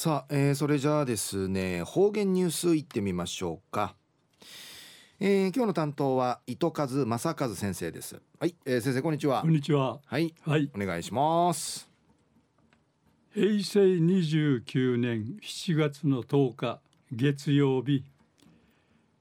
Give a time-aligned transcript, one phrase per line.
[0.00, 3.94] さあ、えー、それじゃあですね方言ニュースいってみましょうか、
[5.20, 8.18] えー、今日の担当は糸数正和先生です。
[8.38, 9.42] はい、えー、先生こんにちは。
[9.42, 10.00] こんにちは。
[10.06, 10.70] はいはい。
[10.74, 11.86] お願いします。
[13.34, 16.80] 平成29年7月の10日
[17.12, 18.02] 月曜日。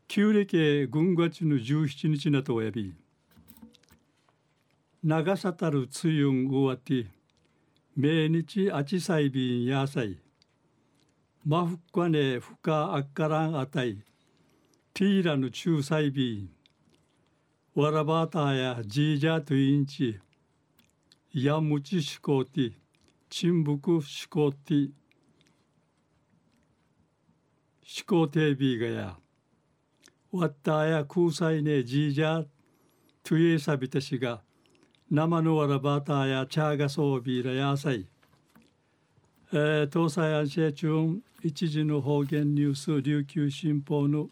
[0.08, 2.94] 旧暦軍月の17日なとおやび
[5.04, 7.08] 長さたるつゆんうわて
[7.98, 10.18] 命日あちさいびんやさい
[11.46, 14.04] マフカネフカアッカランアタイ
[14.94, 20.20] ティーラの仲裁ビーワラバーターやジージャートインチ。
[21.34, 22.74] ヤムチシコーティ
[23.30, 24.90] チンブクシコーティ
[27.84, 29.18] シコーテービーガヤ
[30.34, 32.48] ワッターや空裁ねジージャー
[33.24, 34.42] トゥエサビタシが
[35.10, 38.06] 生のワラバーターやチャーガソービーラやサイ
[39.52, 44.30] えー、東西安社中一時の方言ニュース琉球新報の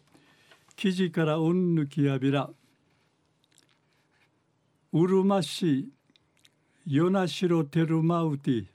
[0.76, 2.48] 記事からうんぬきやびら。
[4.92, 5.88] うるま市
[6.86, 8.66] 与那城テルマウティ。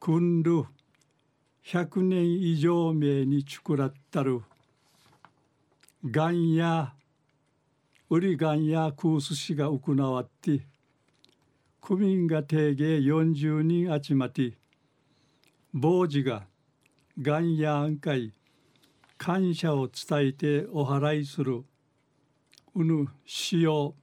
[0.00, 0.64] くんる
[1.64, 4.42] 100年以上名にちくらったる。
[6.04, 6.92] がんや
[8.10, 10.62] ウリガンやクース氏が行わって
[11.80, 14.54] 区民が定芸40人集まって。
[15.80, 16.42] 坊主が
[17.22, 18.32] がんや案会
[19.16, 21.62] 感謝を伝えてお祓いする。
[22.74, 23.94] うぬしよ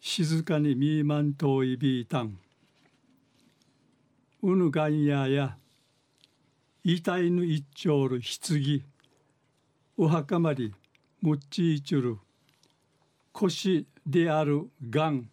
[0.00, 2.38] 静かにミーマントイビータン
[4.42, 5.56] うぬがんやや
[6.82, 8.82] 遺体の一丁る棺
[9.96, 10.74] お墓まり
[11.22, 12.18] むっちいちゅる。
[13.32, 15.30] 腰であるがん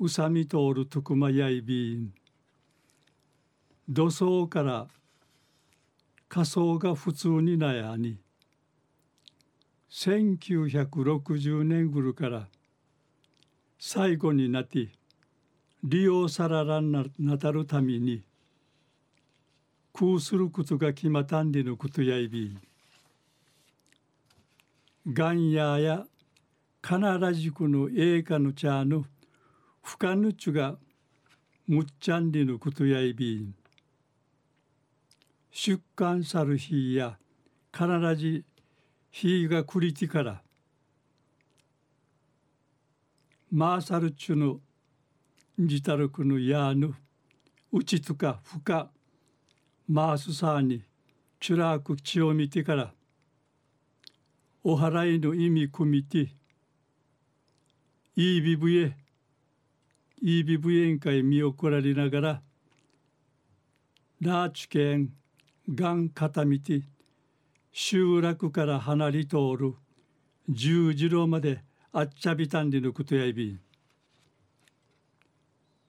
[0.00, 2.12] うさみ通るとくまやいびん。
[3.88, 4.88] 土葬から
[6.34, 8.18] 仮装が普通になやに
[9.88, 12.48] 1960年ぐるから
[13.78, 14.88] 最後になって
[15.84, 18.24] 利用さららんななたるために
[19.92, 22.58] こうすることが決まったんでのことやいび。
[25.06, 26.04] ガンヤーや
[26.82, 29.04] カナラジクの映画のチャーの
[29.84, 30.74] 深ぬちゅが
[31.68, 33.36] むっちゃんりのことやいび。
[33.36, 33.54] ん
[35.56, 37.16] 出刊さる日や
[37.70, 38.44] カナラジ
[39.12, 40.42] 日がくりてから
[43.52, 44.58] マーサルチュの
[45.56, 46.92] ジタルクのやぬ
[47.70, 48.90] うちとかふか
[49.86, 50.82] マースサーに
[51.38, 52.92] チュラーク血を見てから
[54.64, 56.34] お祓いの意味込みて
[58.16, 58.96] いいビブへ
[60.20, 62.42] いいビブ宴会見送られながら
[64.20, 65.23] ラーチ県が
[65.72, 66.58] がん片道
[67.72, 69.74] 集落から離れ通る
[70.48, 73.60] 十字路まであっちゃびたんでのことやいびん。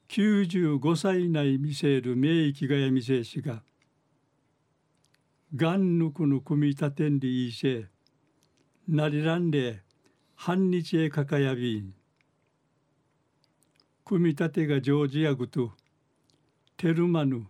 [0.08, 3.64] 95歳内見せる名域がやみせしが
[5.56, 7.86] がんぬくの組み立てんでいいせ
[8.88, 9.82] なりらんで
[10.36, 11.94] 半日へかかやびん。
[14.06, 15.72] 組み立てが上手やぐと
[16.78, 17.46] テルマヌ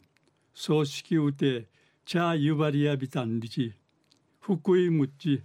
[0.56, 1.68] 葬式うて
[2.06, 3.74] チャーゆばりやびたんりち
[4.40, 5.42] 福井むっち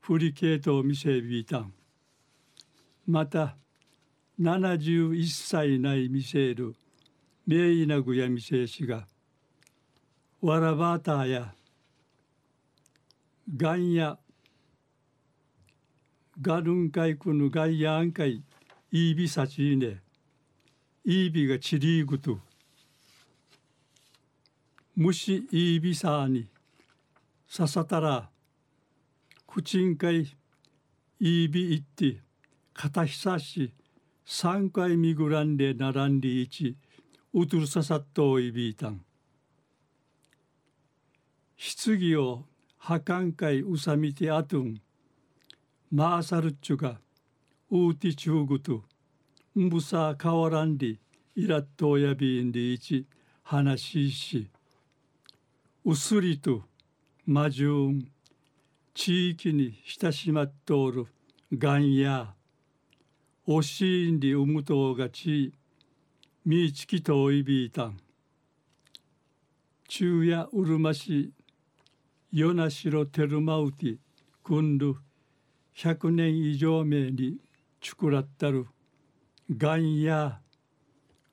[0.00, 1.74] 振り系統見せびたん
[3.06, 3.54] また
[4.40, 6.74] 71歳内見せる
[7.46, 9.06] 名医なぐやみせしが
[10.40, 11.52] わらばたや
[13.54, 14.16] がんや
[16.40, 18.42] ガルンカイクヌガイヤンカイ
[18.90, 20.00] イービサチーネ
[21.04, 22.38] イービがチリーグト
[24.96, 26.46] 虫いいびさに
[27.48, 28.30] ささたら
[29.44, 30.28] 口んかい
[31.18, 32.20] いびいって
[32.72, 33.72] 肩ひさし
[34.24, 36.76] 三回みぐらんで並んでいち
[37.32, 39.00] うつるささっといびいたん。
[41.56, 42.44] 棺を
[43.20, 44.80] んかいうさみてあとん。
[45.90, 47.00] まーさるっちゅが
[47.68, 48.84] ううてちゅうぐと
[49.58, 50.98] んぶさかわらんで
[51.34, 53.06] いらっとやびんでいち
[53.42, 54.53] 話しし。
[55.86, 56.62] うすりと
[57.26, 58.08] 魔順
[58.94, 61.06] 地域に親しまっとる
[61.52, 62.32] ガンヤ
[63.46, 65.52] おしんりうむとうがち
[66.46, 67.98] みいちきといびいたん。
[69.86, 71.34] 昼夜うるまし
[72.32, 73.96] 与那城テルマウティ
[74.42, 74.94] くんる
[75.76, 77.36] 100年以上前に
[77.82, 78.66] ちくらったる。
[79.54, 80.40] がんや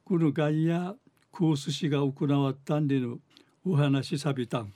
[0.03, 0.93] このがんや
[1.31, 3.19] クース氏が行わったんでの
[3.63, 4.73] お話さびたん。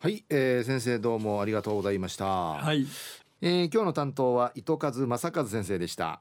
[0.00, 2.86] はい、えー、先生どうもありがとうございました、はい。
[3.40, 6.20] えー今日の担当は糸数正和先生でした